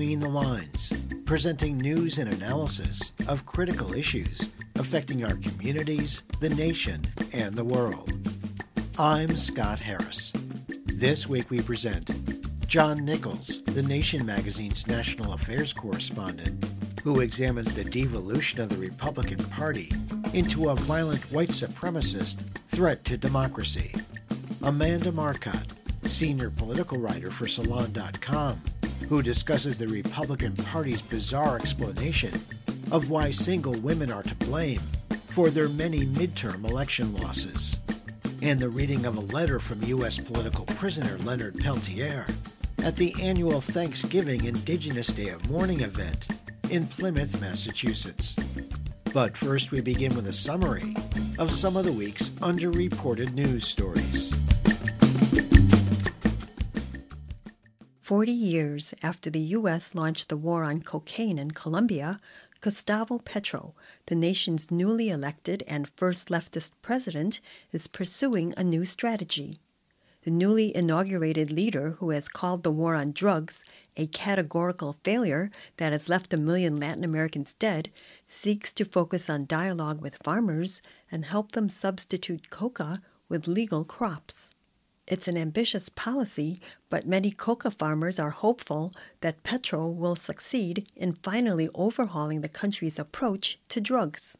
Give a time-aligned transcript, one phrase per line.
[0.00, 0.94] Between the Lines,
[1.26, 8.10] presenting news and analysis of critical issues affecting our communities, the nation, and the world.
[8.98, 10.32] I'm Scott Harris.
[10.86, 16.64] This week we present John Nichols, The Nation magazine's national affairs correspondent,
[17.04, 19.92] who examines the devolution of the Republican Party
[20.32, 23.94] into a violent white supremacist threat to democracy.
[24.62, 28.62] Amanda Marcotte, senior political writer for Salon.com,
[29.10, 32.32] who discusses the Republican Party's bizarre explanation
[32.92, 34.78] of why single women are to blame
[35.10, 37.80] for their many midterm election losses,
[38.40, 40.16] and the reading of a letter from U.S.
[40.16, 42.24] political prisoner Leonard Peltier
[42.84, 46.28] at the annual Thanksgiving Indigenous Day of Mourning event
[46.70, 48.36] in Plymouth, Massachusetts.
[49.12, 50.94] But first, we begin with a summary
[51.36, 54.29] of some of the week's underreported news stories.
[58.10, 59.94] 40 years after the U.S.
[59.94, 62.18] launched the war on cocaine in Colombia,
[62.60, 63.76] Gustavo Petro,
[64.06, 67.38] the nation's newly elected and first leftist president,
[67.70, 69.60] is pursuing a new strategy.
[70.24, 73.64] The newly inaugurated leader, who has called the war on drugs
[73.96, 77.92] a categorical failure that has left a million Latin Americans dead,
[78.26, 84.50] seeks to focus on dialogue with farmers and help them substitute coca with legal crops.
[85.10, 91.14] It's an ambitious policy, but many coca farmers are hopeful that Petro will succeed in
[91.14, 94.38] finally overhauling the country's approach to drugs.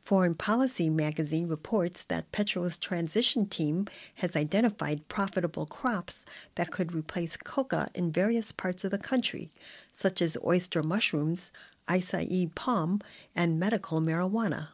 [0.00, 6.24] Foreign Policy magazine reports that Petro's transition team has identified profitable crops
[6.54, 9.50] that could replace coca in various parts of the country,
[9.92, 11.50] such as oyster mushrooms,
[11.88, 13.00] acai palm,
[13.34, 14.68] and medical marijuana.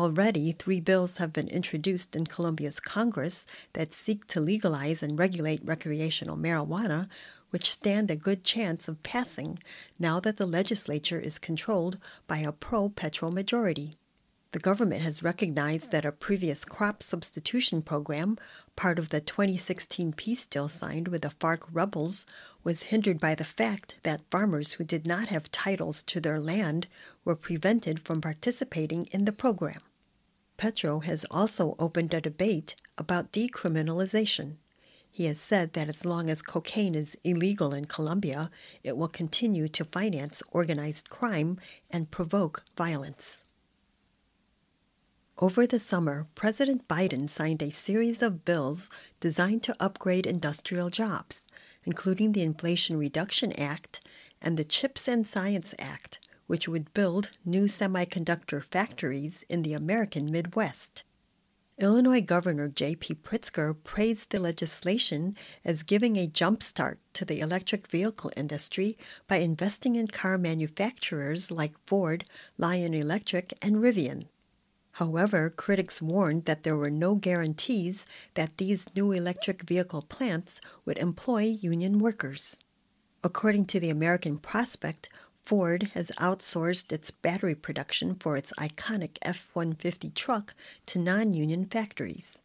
[0.00, 5.60] Already, three bills have been introduced in Colombia's Congress that seek to legalize and regulate
[5.62, 7.06] recreational marijuana,
[7.50, 9.58] which stand a good chance of passing
[9.98, 13.98] now that the legislature is controlled by a pro Petro majority.
[14.52, 18.38] The government has recognized that a previous crop substitution program,
[18.76, 22.24] part of the 2016 peace deal signed with the FARC rebels,
[22.64, 26.86] was hindered by the fact that farmers who did not have titles to their land
[27.22, 29.82] were prevented from participating in the program.
[30.60, 34.56] Petro has also opened a debate about decriminalization.
[35.10, 38.50] He has said that as long as cocaine is illegal in Colombia,
[38.84, 43.46] it will continue to finance organized crime and provoke violence.
[45.38, 51.48] Over the summer, President Biden signed a series of bills designed to upgrade industrial jobs,
[51.84, 54.06] including the Inflation Reduction Act
[54.42, 56.19] and the CHIPS and Science Act,
[56.50, 61.04] which would build new semiconductor factories in the American Midwest.
[61.78, 63.20] Illinois Governor J.B.
[63.22, 69.36] Pritzker praised the legislation as giving a jump start to the electric vehicle industry by
[69.36, 72.24] investing in car manufacturers like Ford,
[72.58, 74.24] Lion Electric, and Rivian.
[74.94, 80.98] However, critics warned that there were no guarantees that these new electric vehicle plants would
[80.98, 82.58] employ union workers.
[83.22, 85.10] According to the American Prospect,
[85.50, 90.54] Ford has outsourced its battery production for its iconic F 150 truck
[90.86, 92.38] to non union factories.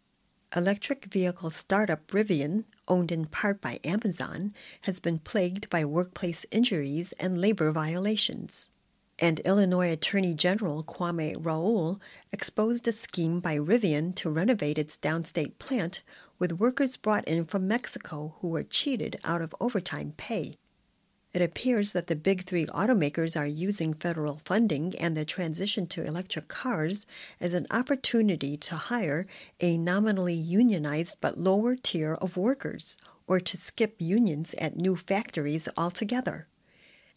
[0.56, 7.12] Electric vehicle startup Rivian, owned in part by Amazon, has been plagued by workplace injuries
[7.20, 8.72] and labor violations.
[9.20, 12.02] And Illinois Attorney General Kwame Raoul
[12.32, 16.02] exposed a scheme by Rivian to renovate its downstate plant
[16.40, 20.58] with workers brought in from Mexico who were cheated out of overtime pay.
[21.36, 26.02] It appears that the big three automakers are using federal funding and the transition to
[26.02, 27.06] electric cars
[27.42, 29.28] as an opportunity to hire
[29.60, 32.98] a nominally unionized but lower tier of workers,
[33.28, 36.48] or to skip unions at new factories altogether.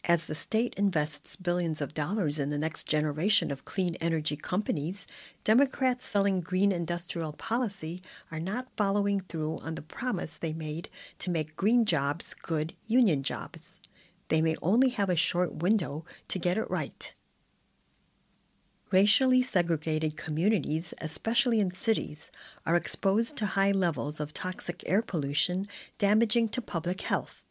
[0.03, 5.07] As the state invests billions of dollars in the next generation of clean energy companies,
[5.45, 8.01] Democrats selling green industrial policy
[8.33, 10.89] are not following through on the promise they made
[11.19, 13.79] to make green jobs good union jobs
[14.29, 17.13] they may only have a short window to get it right.
[18.91, 22.31] Racially segregated communities, especially in cities,
[22.65, 25.67] are exposed to high levels of toxic air pollution
[25.99, 27.43] damaging to public health.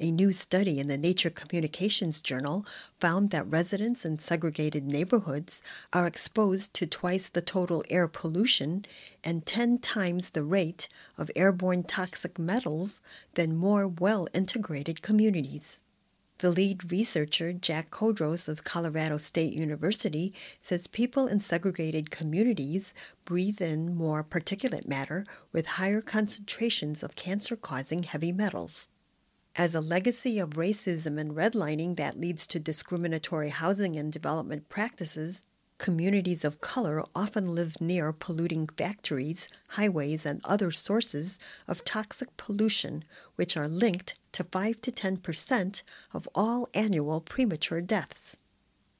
[0.00, 2.66] A new study in the Nature Communications Journal
[2.98, 8.84] found that residents in segregated neighborhoods are exposed to twice the total air pollution
[9.22, 13.00] and 10 times the rate of airborne toxic metals
[13.34, 15.81] than more well integrated communities.
[16.42, 22.94] The lead researcher, Jack Kodros of Colorado State University, says people in segregated communities
[23.24, 28.88] breathe in more particulate matter with higher concentrations of cancer causing heavy metals.
[29.54, 35.44] As a legacy of racism and redlining that leads to discriminatory housing and development practices,
[35.82, 43.02] communities of color often live near polluting factories, highways, and other sources of toxic pollution,
[43.34, 45.82] which are linked to 5 to 10 percent
[46.14, 48.36] of all annual premature deaths.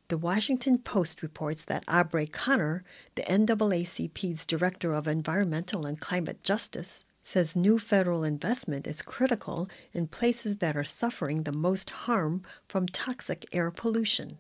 [0.09, 2.83] The Washington Post reports that Abre' Conner,
[3.15, 10.09] the NAACP's Director of Environmental and Climate Justice, says new federal investment is critical in
[10.09, 14.39] places that are suffering the most harm from toxic air pollution.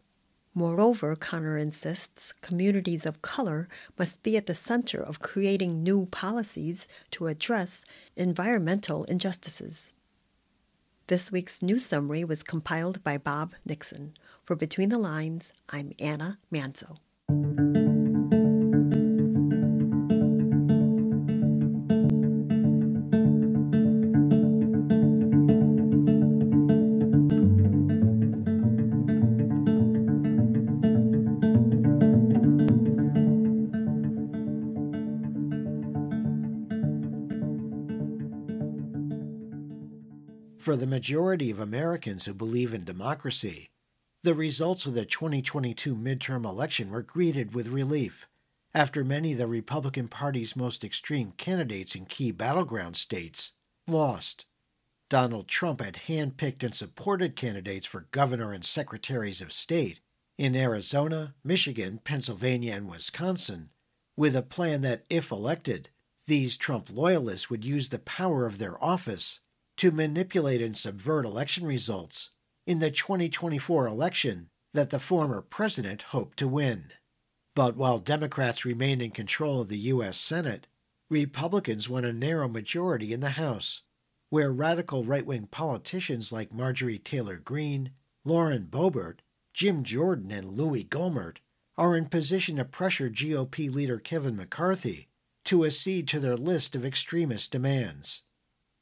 [0.55, 3.69] Moreover, Conner insists communities of color
[3.99, 9.95] must be at the center of creating new policies to address environmental injustices.
[11.07, 14.15] This week's news summary was compiled by Bob Nixon.
[14.45, 16.99] For Between the Lines, I'm Anna Manzo.
[40.63, 43.73] For the majority of Americans who believe in democracy,
[44.23, 48.29] the results of the 2022 midterm election were greeted with relief
[48.73, 53.55] after many of the Republican Party's most extreme candidates in key battleground states
[53.89, 54.47] lost.
[55.11, 59.99] Donald Trump had handpicked and supported candidates for governor and secretaries of state
[60.39, 63.71] in Arizona, Michigan, Pennsylvania, and Wisconsin,
[64.17, 65.89] with a plan that, if elected,
[66.29, 69.41] these Trump loyalists would use the power of their office
[69.83, 72.31] to manipulate and subvert election results
[72.69, 76.93] in the 2024 election that the former president hoped to win.
[77.57, 80.17] But while Democrats remain in control of the U.S.
[80.17, 80.69] Senate,
[81.11, 83.83] Republicans won a narrow majority in the House,
[84.31, 87.91] where radical right wing politicians like Marjorie Taylor Greene,
[88.25, 89.19] Lauren Boebert,
[89.53, 91.39] Jim Jordan, and Louie Gohmert
[91.77, 95.09] are in position to pressure GOP leader Kevin McCarthy
[95.47, 98.23] to accede to their list of extremist demands.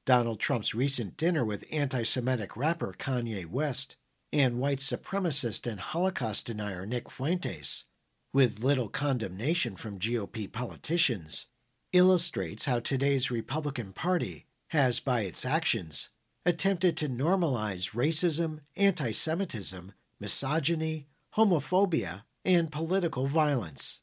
[0.05, 3.97] Donald Trump's recent dinner with anti Semitic rapper Kanye West
[4.32, 7.85] and white supremacist and Holocaust denier Nick Fuentes,
[8.32, 11.47] with little condemnation from GOP politicians,
[11.93, 16.11] illustrates how today's Republican Party has, by its actions,
[16.47, 24.00] attempted to normalize racism, anti Semitism, misogyny, homophobia, and political violence.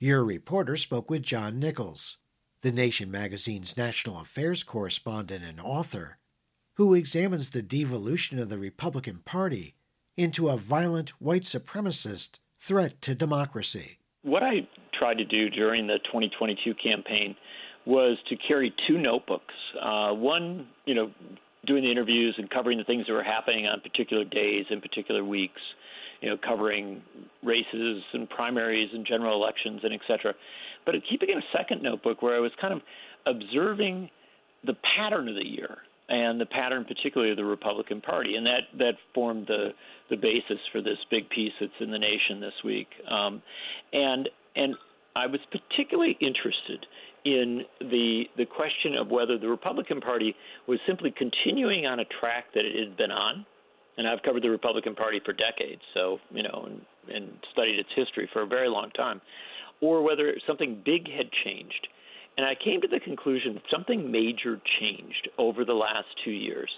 [0.00, 2.18] Your reporter spoke with John Nichols,
[2.62, 6.18] the Nation magazine's national affairs correspondent and author,
[6.76, 9.74] who examines the devolution of the Republican Party
[10.16, 13.98] into a violent white supremacist threat to democracy.
[14.22, 17.34] What I tried to do during the 2022 campaign
[17.84, 19.54] was to carry two notebooks.
[19.82, 21.10] Uh, one, you know,
[21.66, 25.24] doing the interviews and covering the things that were happening on particular days and particular
[25.24, 25.60] weeks,
[26.22, 27.02] you know, covering
[27.42, 30.34] races and primaries and general elections and et cetera
[30.84, 32.80] but keeping in a second notebook where I was kind of
[33.26, 34.10] observing
[34.64, 35.78] the pattern of the year
[36.08, 39.68] and the pattern particularly of the Republican Party, and that that formed the
[40.10, 42.88] the basis for this big piece that's in the Nation this week.
[43.10, 43.42] Um,
[43.92, 44.74] and and
[45.14, 46.84] I was particularly interested
[47.24, 50.34] in the the question of whether the Republican Party
[50.66, 53.46] was simply continuing on a track that it had been on.
[53.98, 56.80] And I've covered the Republican Party for decades, so you know, and,
[57.14, 59.20] and studied its history for a very long time
[59.82, 61.88] or whether something big had changed.
[62.38, 66.70] And I came to the conclusion that something major changed over the last two years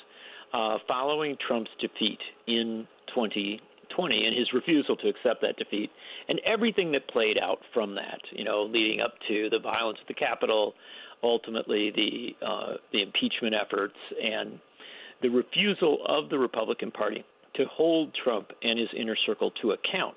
[0.52, 2.18] uh, following Trump's defeat
[2.48, 5.90] in 2020 and his refusal to accept that defeat
[6.28, 10.08] and everything that played out from that, you know, leading up to the violence at
[10.08, 10.74] the Capitol,
[11.22, 14.58] ultimately the uh, the impeachment efforts and
[15.22, 17.24] the refusal of the Republican Party
[17.56, 20.16] to hold Trump and his inner circle to account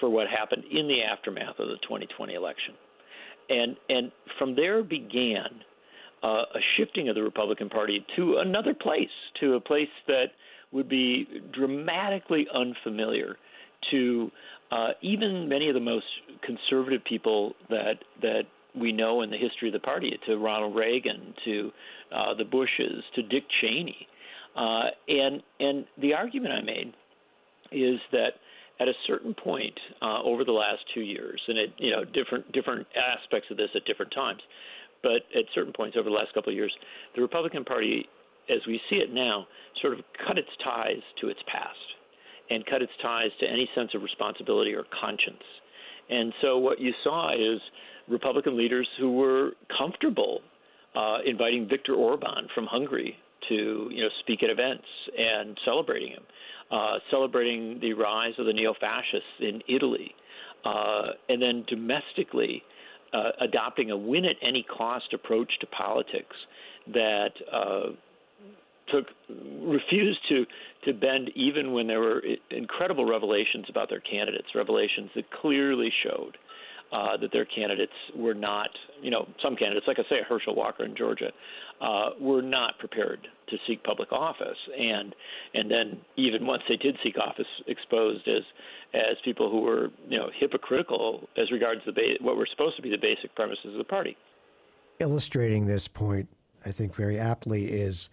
[0.00, 2.74] for what happened in the aftermath of the 2020 election.
[3.48, 5.48] And and from there began
[6.22, 9.08] uh, a shifting of the Republican Party to another place,
[9.40, 10.26] to a place that
[10.72, 13.36] would be dramatically unfamiliar
[13.90, 14.30] to
[14.70, 16.04] uh, even many of the most
[16.42, 18.42] conservative people that that
[18.78, 21.70] we know in the history of the party, to Ronald Reagan, to
[22.14, 24.06] uh, the Bushes, to Dick Cheney,
[24.56, 26.94] uh, and and the argument I made
[27.72, 28.32] is that
[28.80, 32.50] at a certain point uh, over the last two years, and it you know different
[32.52, 34.40] different aspects of this at different times,
[35.02, 36.72] but at certain points over the last couple of years,
[37.14, 38.06] the Republican Party,
[38.50, 39.46] as we see it now,
[39.80, 41.76] sort of cut its ties to its past
[42.50, 45.42] and cut its ties to any sense of responsibility or conscience.
[46.08, 47.60] And so what you saw is
[48.08, 50.40] Republican leaders who were comfortable
[50.96, 53.16] uh, inviting Viktor Orban from Hungary
[53.48, 54.84] to you know speak at events
[55.16, 56.22] and celebrating him,
[56.70, 60.14] uh, celebrating the rise of the neo-fascists in Italy,
[60.64, 62.62] uh, and then domestically
[63.12, 66.36] uh, adopting a win at any cost approach to politics
[66.92, 67.86] that uh,
[68.92, 69.06] took
[69.62, 70.46] refused to
[70.84, 76.36] to bend even when there were incredible revelations about their candidates, revelations that clearly showed
[76.92, 78.70] uh, that their candidates were not,
[79.02, 81.30] you know, some candidates, like I say, Herschel Walker in Georgia,
[81.80, 85.14] uh, were not prepared to seek public office, and
[85.54, 88.42] and then even once they did seek office, exposed as
[88.94, 92.82] as people who were, you know, hypocritical as regards the ba- what were supposed to
[92.82, 94.16] be the basic premises of the party.
[94.98, 96.28] Illustrating this point,
[96.64, 98.08] I think very aptly is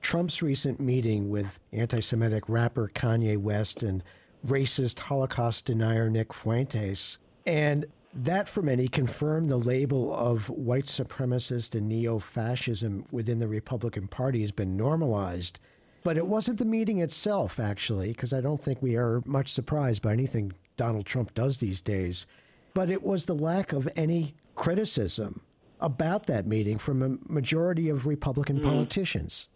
[0.00, 4.02] Trump's recent meeting with anti Semitic rapper Kanye West and
[4.46, 7.18] racist Holocaust denier Nick Fuentes.
[7.46, 7.86] And
[8.24, 14.08] that, for many, confirmed the label of white supremacist and neo fascism within the Republican
[14.08, 15.58] Party has been normalized.
[16.02, 20.02] But it wasn't the meeting itself, actually, because I don't think we are much surprised
[20.02, 22.26] by anything Donald Trump does these days.
[22.74, 25.42] But it was the lack of any criticism
[25.80, 28.70] about that meeting from a majority of Republican mm-hmm.
[28.70, 29.48] politicians.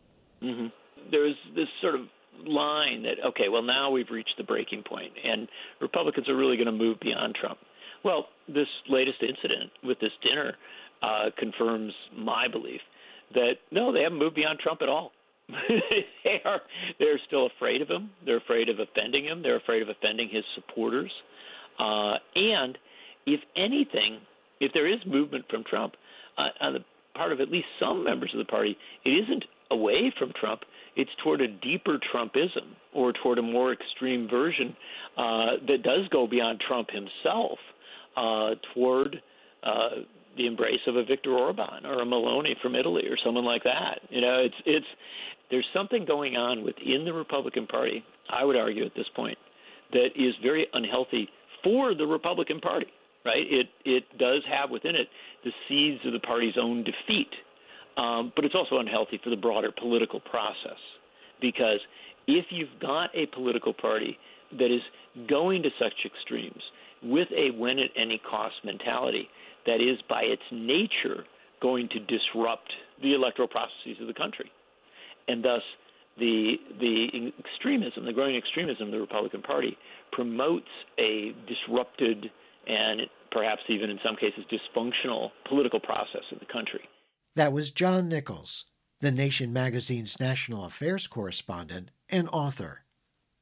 [0.42, 0.66] Mm-hmm.
[1.10, 2.02] There's this sort of
[2.46, 5.48] line that okay, well now we've reached the breaking point, and
[5.80, 7.58] Republicans are really going to move beyond Trump.
[8.04, 10.54] Well, this latest incident with this dinner
[11.02, 12.80] uh, confirms my belief
[13.35, 15.12] that no, they haven't moved beyond Trump at all.
[15.69, 16.61] they are
[16.99, 18.11] they're still afraid of him.
[18.25, 19.42] They're afraid of offending him.
[19.42, 21.11] They're afraid of offending his supporters.
[21.78, 22.76] Uh, and
[23.26, 24.21] if anything,
[24.61, 25.95] if there is movement from Trump
[26.38, 26.80] uh, on the
[27.14, 30.62] part of at least some members of the party, it isn't away from Trump.
[30.97, 34.76] It's toward a deeper Trumpism or toward a more extreme version
[35.16, 37.59] uh, that does go beyond Trump himself,
[38.16, 39.20] uh, toward
[39.62, 40.02] uh,
[40.36, 44.00] the embrace of a Viktor Orban or a Meloni from Italy or someone like that.
[44.10, 44.86] You know, it's it's
[45.50, 48.04] there's something going on within the Republican Party.
[48.30, 49.38] I would argue at this point
[49.92, 51.28] that is very unhealthy
[51.64, 52.86] for the Republican Party.
[53.24, 53.44] Right?
[53.44, 55.08] It it does have within it
[55.44, 57.28] the seeds of the party's own defeat
[57.96, 60.78] um, but it's also unhealthy for the broader political process
[61.40, 61.80] because
[62.26, 64.16] if you've got a political party
[64.58, 64.82] that is
[65.28, 66.62] going to such extremes
[67.02, 69.28] with a win at any cost mentality
[69.66, 71.25] that is by its nature
[71.62, 74.50] going to disrupt the electoral processes of the country.
[75.28, 75.62] And thus
[76.19, 79.76] the the extremism, the growing extremism of the Republican Party
[80.12, 82.30] promotes a disrupted
[82.66, 86.80] and perhaps even in some cases dysfunctional political process in the country.
[87.37, 88.66] That was John Nichols,
[89.00, 92.85] The Nation magazine's national affairs correspondent and author.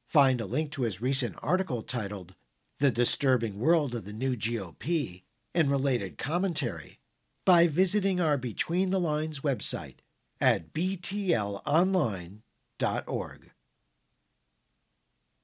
[0.05, 2.35] Find a link to his recent article titled
[2.81, 6.99] The Disturbing World of the New GOP and related commentary
[7.45, 9.95] by visiting our Between the Lines website
[10.39, 13.51] at btlonline.org.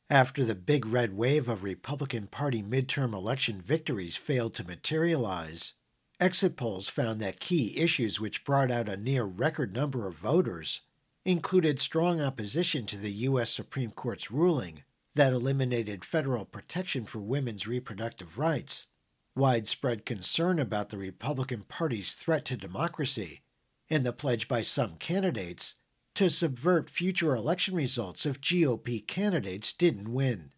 [0.09, 5.73] After the big red wave of Republican Party midterm election victories failed to materialize,
[6.21, 10.79] Exit polls found that key issues which brought out a near record number of voters
[11.25, 13.49] included strong opposition to the U.S.
[13.49, 14.85] Supreme Court's ruling
[15.15, 18.87] that eliminated federal protection for women's reproductive rights,
[19.35, 23.41] widespread concern about the Republican Party's threat to democracy,
[23.89, 25.75] and the pledge by some candidates
[26.15, 30.51] to subvert future election results if GOP candidates didn't win.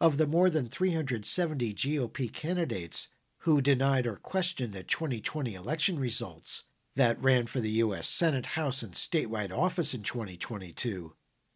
[0.00, 6.64] Of the more than 370 GOP candidates, who denied or questioned the 2020 election results
[6.94, 8.08] that ran for the U.S.
[8.08, 11.14] Senate, House, and statewide office in 2022.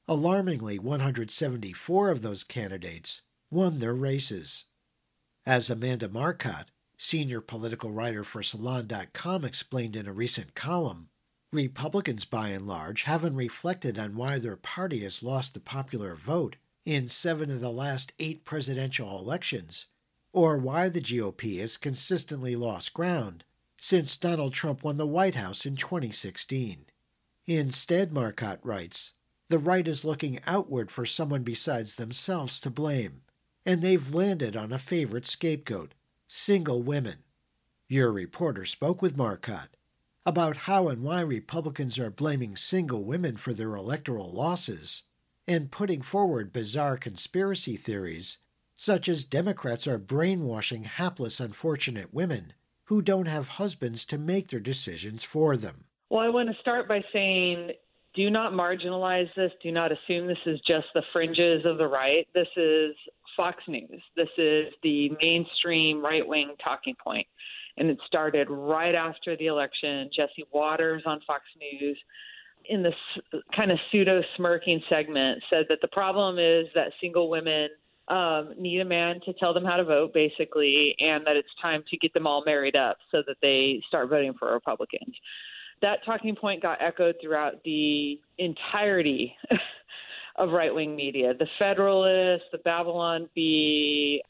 [0.09, 4.65] Alarmingly, 174 of those candidates won their races.
[5.47, 11.09] As Amanda Marcotte, senior political writer for Salon.com, explained in a recent column,
[11.53, 16.57] Republicans, by and large, haven't reflected on why their party has lost the popular vote
[16.87, 19.87] in seven of the last eight presidential elections
[20.33, 23.45] or why the GOP has consistently lost ground
[23.79, 26.87] since Donald Trump won the White House in 2016.
[27.47, 29.13] Instead, Marcotte writes,
[29.53, 33.21] the right is looking outward for someone besides themselves to blame,
[33.67, 35.93] and they've landed on a favorite scapegoat
[36.27, 37.17] single women.
[37.87, 39.77] Your reporter spoke with Marcotte
[40.25, 45.03] about how and why Republicans are blaming single women for their electoral losses
[45.47, 48.39] and putting forward bizarre conspiracy theories
[48.75, 52.55] such as Democrats are brainwashing hapless, unfortunate women
[52.85, 55.85] who don't have husbands to make their decisions for them.
[56.09, 57.73] Well, I want to start by saying
[58.15, 59.53] do not marginalize this.
[59.63, 62.27] Do not assume this is just the fringes of the right.
[62.35, 62.95] This is
[63.37, 64.03] Fox News.
[64.17, 67.27] This is the mainstream right wing talking point.
[67.79, 70.11] And it started right after the election.
[70.15, 71.99] Jesse Watters on Fox News
[72.69, 72.95] in this
[73.57, 77.69] kind of pseudo smirking segment, said that the problem is that single women
[78.09, 81.83] um, need a man to tell them how to vote, basically, and that it's time
[81.91, 85.15] to get them all married up so that they start voting for Republicans.
[85.83, 89.37] That talking point got echoed throughout the entirety
[90.37, 94.23] of right wing media the Federalist, the Babylon Bee.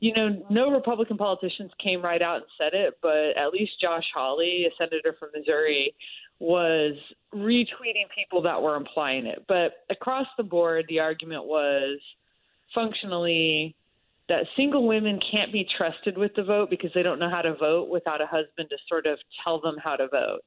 [0.00, 4.04] You know, no Republican politicians came right out and said it, but at least Josh
[4.14, 5.94] Hawley, a senator from Missouri,
[6.38, 6.94] was
[7.34, 9.44] retweeting people that were implying it.
[9.46, 12.00] But across the board, the argument was
[12.74, 13.76] functionally
[14.30, 17.54] that single women can't be trusted with the vote because they don't know how to
[17.56, 20.40] vote without a husband to sort of tell them how to vote.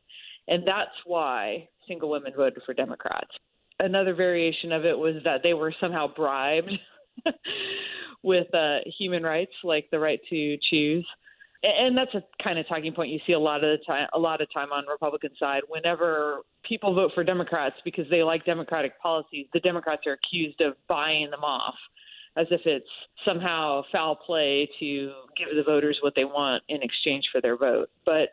[0.47, 3.29] And that's why single women voted for Democrats.
[3.79, 6.71] Another variation of it was that they were somehow bribed
[8.23, 11.05] with uh, human rights, like the right to choose.
[11.63, 14.19] And that's a kind of talking point you see a lot of the time, a
[14.19, 15.62] lot of time on Republican side.
[15.69, 20.73] Whenever people vote for Democrats because they like Democratic policies, the Democrats are accused of
[20.89, 21.75] buying them off
[22.35, 22.85] as if it's
[23.25, 27.89] somehow foul play to give the voters what they want in exchange for their vote.
[28.05, 28.29] But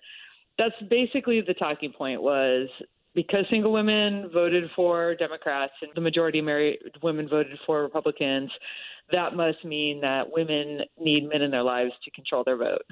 [0.60, 2.68] that's basically the talking point was
[3.14, 8.50] because single women voted for Democrats and the majority of married women voted for Republicans,
[9.10, 12.82] that must mean that women need men in their lives to control their vote.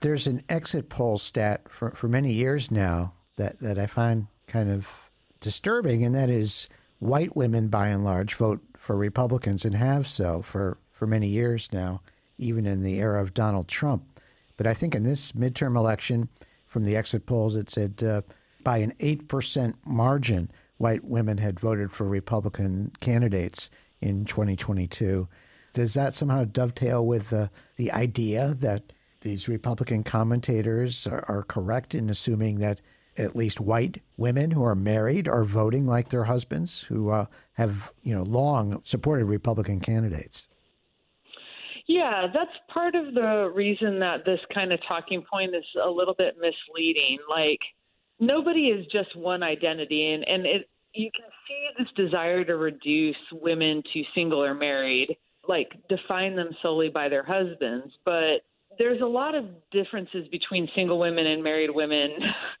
[0.00, 4.68] There's an exit poll stat for, for many years now that, that I find kind
[4.68, 5.10] of
[5.40, 10.42] disturbing, and that is white women, by and large, vote for Republicans and have so
[10.42, 12.02] for, for many years now,
[12.36, 14.20] even in the era of Donald Trump.
[14.56, 16.28] But I think in this midterm election,
[16.72, 18.22] from the exit polls, it said uh,
[18.64, 23.68] by an 8% margin, white women had voted for Republican candidates
[24.00, 25.28] in 2022.
[25.74, 31.94] Does that somehow dovetail with the, the idea that these Republican commentators are, are correct
[31.94, 32.80] in assuming that
[33.18, 37.92] at least white women who are married are voting like their husbands who uh, have
[38.02, 40.48] you know long supported Republican candidates.
[41.92, 46.14] Yeah, that's part of the reason that this kind of talking point is a little
[46.14, 47.18] bit misleading.
[47.28, 47.58] Like
[48.18, 53.16] nobody is just one identity and and it you can see this desire to reduce
[53.30, 58.40] women to single or married, like define them solely by their husbands, but
[58.78, 62.10] there's a lot of differences between single women and married women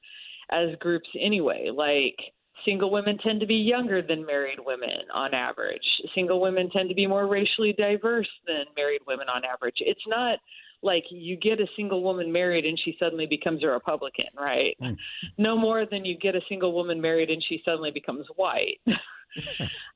[0.50, 1.70] as groups anyway.
[1.74, 2.16] Like
[2.64, 5.82] single women tend to be younger than married women on average.
[6.14, 9.76] Single women tend to be more racially diverse than married women on average.
[9.78, 10.38] It's not
[10.82, 14.76] like you get a single woman married and she suddenly becomes a Republican, right?
[14.82, 14.96] Mm.
[15.38, 18.80] No more than you get a single woman married and she suddenly becomes white.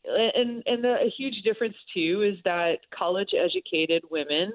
[0.04, 4.52] and and the, a huge difference too is that college educated women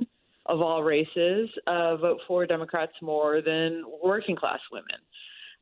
[0.47, 4.97] of all races uh, vote for Democrats more than working class women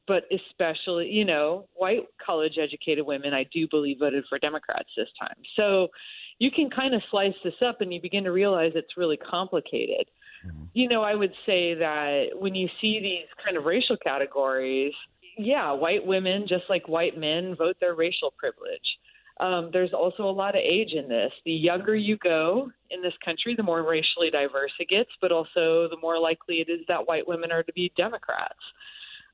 [0.09, 5.07] but especially, you know, white college educated women, I do believe voted for Democrats this
[5.19, 5.35] time.
[5.55, 5.89] So
[6.39, 10.07] you can kind of slice this up and you begin to realize it's really complicated.
[10.47, 10.63] Mm-hmm.
[10.73, 14.93] You know, I would say that when you see these kind of racial categories,
[15.37, 18.81] yeah, white women, just like white men, vote their racial privilege.
[19.39, 21.31] Um, there's also a lot of age in this.
[21.45, 25.87] The younger you go in this country, the more racially diverse it gets, but also
[25.87, 28.57] the more likely it is that white women are to be Democrats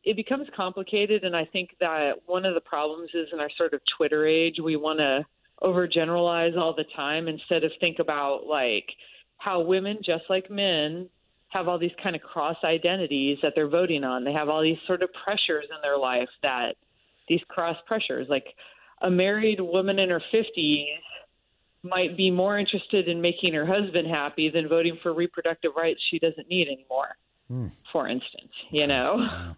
[0.06, 3.74] it becomes complicated and i think that one of the problems is in our sort
[3.74, 5.26] of twitter age we want to
[5.62, 8.86] overgeneralize all the time instead of think about like
[9.38, 11.10] how women just like men
[11.50, 14.78] have all these kind of cross identities that they're voting on they have all these
[14.86, 16.76] sort of pressures in their life that
[17.28, 18.46] these cross pressures like
[19.02, 20.86] a married woman in her 50s
[21.84, 26.20] might be more interested in making her husband happy than voting for reproductive rights she
[26.20, 27.16] doesn't need anymore
[27.50, 27.72] mm.
[27.92, 29.56] for instance you know wow.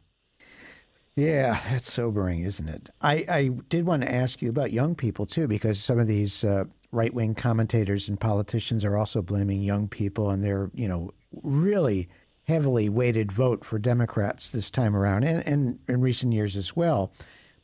[1.18, 2.90] Yeah, that's sobering, isn't it?
[3.02, 6.46] I, I did want to ask you about young people too, because some of these
[6.46, 11.12] uh, right wing commentators and politicians are also blaming young people and their, you know,
[11.44, 12.08] really
[12.48, 17.12] heavily weighted vote for Democrats this time around, and, and in recent years as well.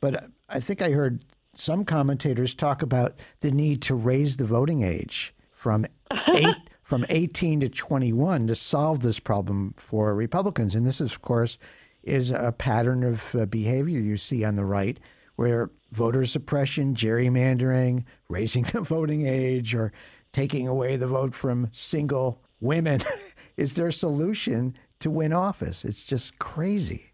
[0.01, 1.23] But I think I heard
[1.55, 5.85] some commentators talk about the need to raise the voting age from
[6.35, 10.75] eight from 18 to 21 to solve this problem for Republicans.
[10.75, 11.57] And this is, of course,
[12.03, 14.99] is a pattern of uh, behavior you see on the right
[15.35, 19.91] where voter suppression, gerrymandering, raising the voting age, or
[20.31, 22.99] taking away the vote from single women
[23.57, 25.85] is their solution to win office.
[25.85, 27.13] It's just crazy.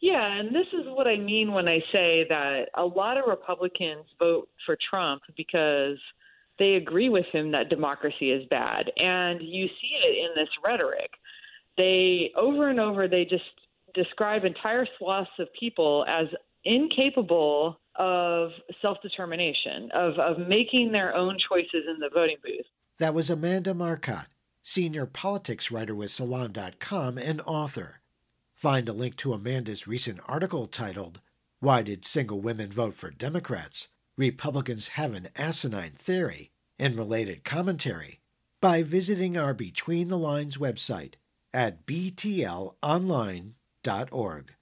[0.00, 4.04] Yeah, and this is what I mean when I say that a lot of Republicans
[4.18, 5.98] vote for Trump because
[6.58, 8.90] they agree with him that democracy is bad.
[8.96, 11.10] And you see it in this rhetoric.
[11.76, 13.44] They over and over they just
[13.94, 16.26] describe entire swaths of people as
[16.64, 18.50] incapable of
[18.80, 22.66] self determination, of, of making their own choices in the voting booth.
[22.98, 24.28] That was Amanda Marcotte,
[24.62, 28.00] senior politics writer with Salon.com and author.
[28.52, 31.20] Find a link to Amanda's recent article titled,
[31.60, 33.88] Why Did Single Women Vote for Democrats?
[34.16, 38.20] Republicans Have an Asinine Theory, and related commentary
[38.60, 41.14] by visiting our Between the Lines website
[41.52, 41.86] at
[43.82, 44.54] btlonline.org.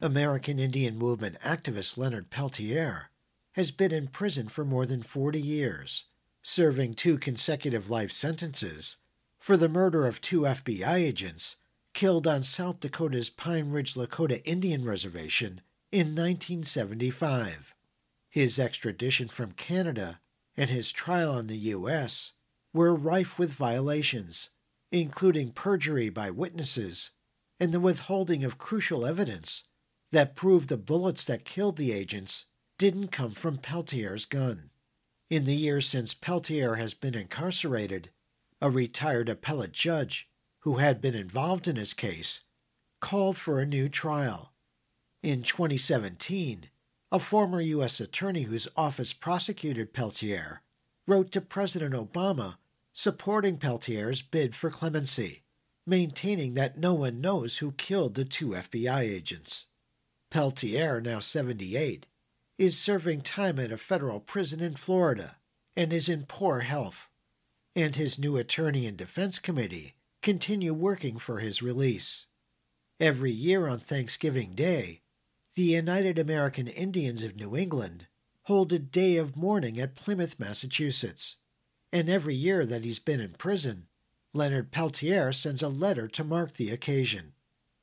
[0.00, 3.10] American Indian Movement activist Leonard Peltier
[3.54, 6.04] has been in prison for more than 40 years,
[6.42, 8.96] serving two consecutive life sentences
[9.38, 11.56] for the murder of two FBI agents
[11.92, 15.60] killed on South Dakota's Pine Ridge Lakota Indian Reservation
[15.92, 17.74] in 1975.
[18.28, 20.20] His extradition from Canada
[20.56, 22.32] and his trial in the U.S.
[22.72, 24.50] were rife with violations,
[24.90, 27.12] including perjury by witnesses
[27.60, 29.64] and the withholding of crucial evidence
[30.10, 32.46] that proved the bullets that killed the agents
[32.78, 34.70] didn't come from Peltier's gun.
[35.30, 38.10] In the years since Peltier has been incarcerated,
[38.60, 40.28] a retired appellate judge
[40.60, 42.42] who had been involved in his case
[43.00, 44.52] called for a new trial.
[45.22, 46.70] In 2017,
[47.12, 48.00] a former U.S.
[48.00, 50.62] attorney whose office prosecuted Peltier
[51.06, 52.56] wrote to President Obama
[52.94, 55.42] supporting Peltier's bid for clemency,
[55.86, 59.66] maintaining that no one knows who killed the two FBI agents.
[60.30, 62.06] Peltier, now 78,
[62.58, 65.36] is serving time at a federal prison in Florida
[65.76, 67.10] and is in poor health,
[67.74, 72.26] and his new attorney and defense committee continue working for his release.
[73.00, 75.02] Every year on Thanksgiving Day,
[75.56, 78.06] the United American Indians of New England
[78.42, 81.36] hold a day of mourning at Plymouth, Massachusetts,
[81.92, 83.86] and every year that he's been in prison,
[84.32, 87.32] Leonard Peltier sends a letter to mark the occasion.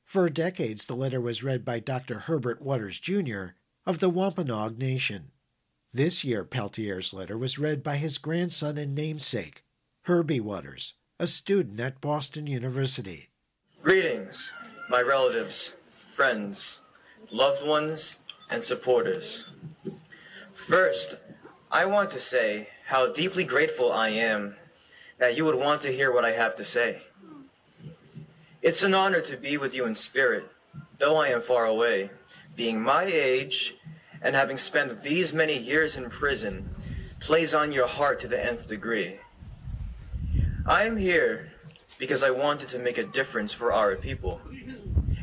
[0.02, 2.20] For decades, the letter was read by Dr.
[2.20, 3.54] Herbert Waters, Jr.
[3.84, 5.32] of the Wampanoag Nation.
[5.92, 9.64] This year, Peltier's letter was read by his grandson and namesake,
[10.02, 13.28] Herbie Waters, a student at Boston University.
[13.82, 14.50] Greetings,
[14.88, 15.74] my relatives,
[16.12, 16.80] friends,
[17.30, 18.16] loved ones,
[18.48, 19.46] and supporters.
[20.52, 21.16] First,
[21.70, 24.56] I want to say how deeply grateful I am
[25.18, 27.02] that you would want to hear what I have to say.
[28.60, 30.48] It's an honor to be with you in spirit,
[30.98, 32.10] though I am far away.
[32.56, 33.74] Being my age
[34.20, 36.74] and having spent these many years in prison
[37.20, 39.18] plays on your heart to the nth degree.
[40.66, 41.52] I am here
[41.98, 44.40] because I wanted to make a difference for our people,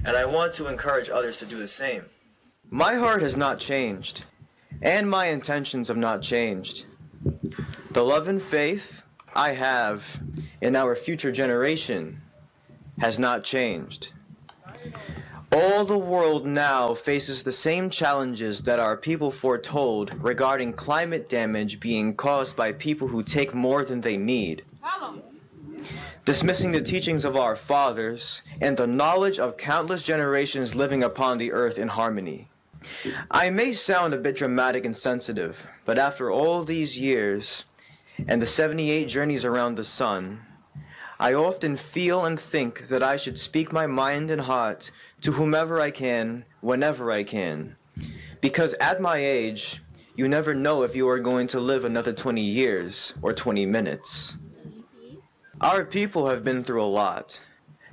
[0.03, 2.05] and I want to encourage others to do the same.
[2.69, 4.25] My heart has not changed,
[4.81, 6.85] and my intentions have not changed.
[7.91, 10.21] The love and faith I have
[10.61, 12.21] in our future generation
[12.99, 14.11] has not changed.
[15.51, 21.79] All the world now faces the same challenges that our people foretold regarding climate damage
[21.79, 24.63] being caused by people who take more than they need.
[26.23, 31.51] Dismissing the teachings of our fathers and the knowledge of countless generations living upon the
[31.51, 32.49] earth in harmony.
[33.31, 37.65] I may sound a bit dramatic and sensitive, but after all these years
[38.27, 40.41] and the 78 journeys around the sun,
[41.21, 44.89] I often feel and think that I should speak my mind and heart
[45.21, 47.75] to whomever I can, whenever I can.
[48.39, 49.81] Because at my age,
[50.15, 54.37] you never know if you are going to live another 20 years or 20 minutes.
[55.59, 57.41] Our people have been through a lot.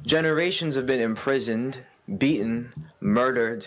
[0.04, 1.84] Generations have been imprisoned,
[2.18, 3.66] beaten, murdered,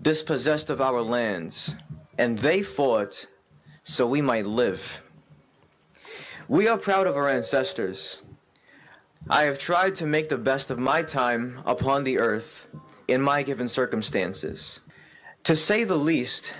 [0.00, 1.74] dispossessed of our lands,
[2.16, 3.26] and they fought
[3.82, 5.02] so we might live.
[6.46, 8.22] We are proud of our ancestors.
[9.28, 12.68] I have tried to make the best of my time upon the earth
[13.08, 14.80] in my given circumstances.
[15.44, 16.54] To say the least,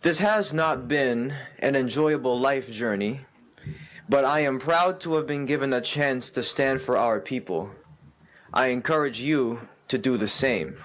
[0.00, 3.20] this has not been an enjoyable life journey,
[4.08, 7.70] but I am proud to have been given a chance to stand for our people.
[8.52, 10.78] I encourage you to do the same.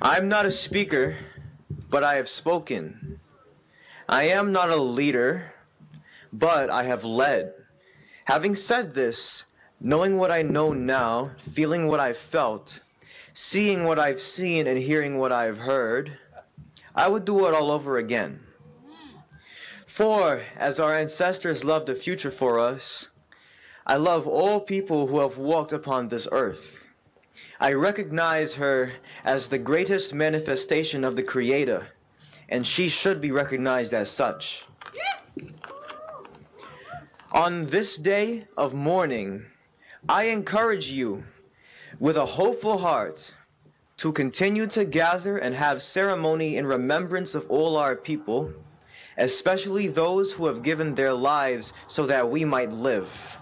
[0.00, 1.16] I'm not a speaker,
[1.90, 3.18] but I have spoken.
[4.08, 5.52] I am not a leader,
[6.32, 7.54] but I have led.
[8.26, 9.44] Having said this,
[9.84, 12.80] knowing what I know now, feeling what I've felt,
[13.34, 16.16] seeing what I've seen, and hearing what I've heard,
[16.94, 18.40] I would do it all over again.
[19.84, 23.10] For, as our ancestors loved the future for us,
[23.86, 26.86] I love all people who have walked upon this earth.
[27.60, 28.92] I recognize her
[29.22, 31.88] as the greatest manifestation of the Creator,
[32.48, 34.64] and she should be recognized as such.
[37.32, 39.44] On this day of mourning,
[40.08, 41.24] I encourage you
[41.98, 43.32] with a hopeful heart
[43.96, 48.52] to continue to gather and have ceremony in remembrance of all our people,
[49.16, 53.38] especially those who have given their lives so that we might live.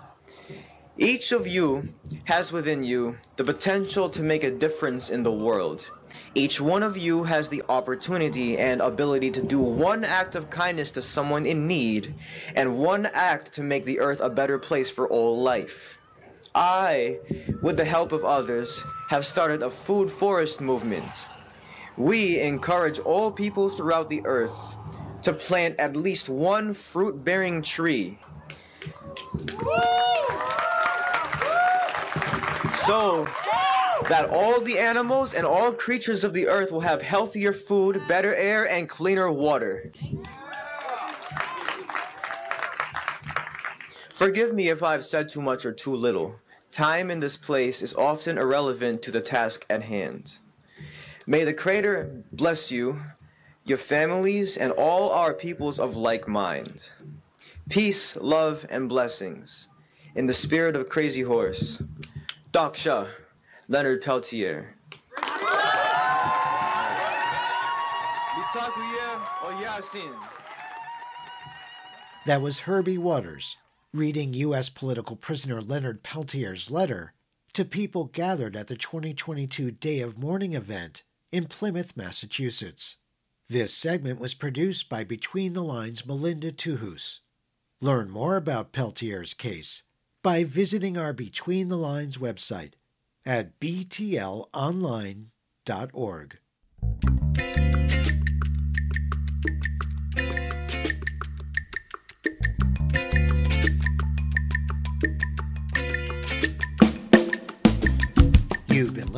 [0.96, 1.94] Each of you
[2.26, 5.90] has within you the potential to make a difference in the world.
[6.32, 10.92] Each one of you has the opportunity and ability to do one act of kindness
[10.92, 12.14] to someone in need
[12.54, 15.98] and one act to make the earth a better place for all life.
[16.54, 17.18] I,
[17.62, 21.26] with the help of others, have started a food forest movement.
[21.96, 24.76] We encourage all people throughout the earth
[25.22, 28.18] to plant at least one fruit bearing tree.
[32.74, 33.26] So
[34.08, 38.34] that all the animals and all creatures of the earth will have healthier food, better
[38.34, 39.92] air, and cleaner water.
[44.22, 46.36] Forgive me if I've said too much or too little.
[46.70, 50.38] Time in this place is often irrelevant to the task at hand.
[51.26, 53.02] May the Creator bless you,
[53.64, 56.88] your families, and all our peoples of like mind.
[57.68, 59.66] Peace, love, and blessings.
[60.14, 61.82] In the spirit of Crazy Horse,
[62.52, 63.08] Doksha,
[63.66, 64.76] Leonard Peltier.
[72.24, 73.56] That was Herbie Waters
[73.94, 74.70] reading U.S.
[74.70, 77.12] political prisoner Leonard Peltier's letter
[77.52, 82.96] to people gathered at the 2022 Day of Mourning event in Plymouth, Massachusetts.
[83.50, 87.20] This segment was produced by Between the Lines Melinda Tuhus.
[87.82, 89.82] Learn more about Peltier's case
[90.22, 92.72] by visiting our Between the Lines website
[93.26, 96.38] at btlonline.org.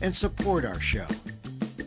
[0.00, 1.06] and support our show.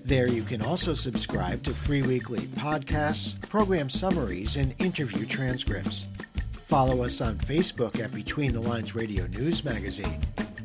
[0.06, 6.08] There you can also subscribe to free weekly podcasts, program summaries, and interview transcripts.
[6.52, 10.20] Follow us on Facebook at Between the Lines Radio News Magazine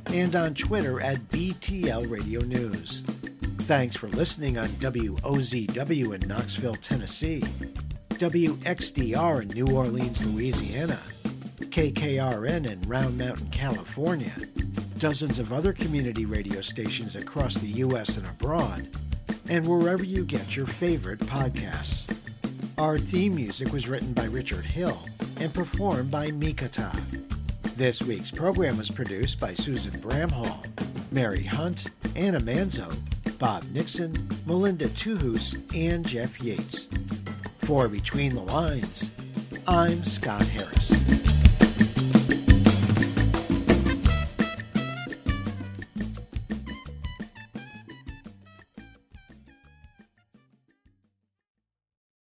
[0.07, 3.03] and on Twitter at BTL Radio News.
[3.63, 7.43] Thanks for listening on WOZW in Knoxville, Tennessee,
[8.11, 10.99] WXDR in New Orleans, Louisiana,
[11.61, 14.33] KKRN in Round Mountain, California,
[14.99, 18.17] dozens of other community radio stations across the U.S.
[18.17, 18.89] and abroad,
[19.49, 22.13] and wherever you get your favorite podcasts.
[22.77, 24.99] Our theme music was written by Richard Hill
[25.41, 26.93] and performed by Mikata.
[27.77, 30.67] This week's program was produced by Susan Bramhall,
[31.13, 32.93] Mary Hunt, Anna Manzo,
[33.39, 34.13] Bob Nixon,
[34.47, 36.89] Melinda Tuhus, and Jeff Yates.
[37.59, 39.11] For Between the Lines,
[39.69, 41.28] I'm Scott Harris.